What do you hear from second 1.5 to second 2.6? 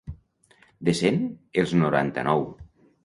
els noranta-nou.